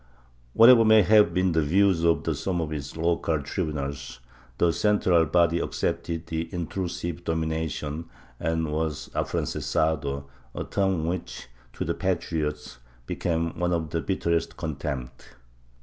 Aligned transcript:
Whatever 0.53 0.83
may 0.83 1.03
have 1.03 1.31
been 1.31 1.51
the 1.51 1.61
views 1.61 2.03
of 2.03 2.25
some 2.35 2.59
of 2.59 2.71
the 2.71 2.99
local 2.99 3.39
tribunals, 3.43 4.19
the 4.57 4.73
central 4.73 5.27
body 5.27 5.59
accepted 5.59 6.25
the 6.25 6.51
intrusive 6.51 7.23
domination 7.23 8.05
and 8.39 8.71
was 8.73 9.09
afrancesado— 9.13 10.23
a 10.55 10.63
term 10.63 11.05
which, 11.05 11.49
to 11.73 11.85
the 11.85 11.93
patriots, 11.93 12.79
became 13.05 13.59
one 13.59 13.71
of 13.71 13.91
the 13.91 14.01
bitterest 14.01 14.57
contempt. 14.57 15.35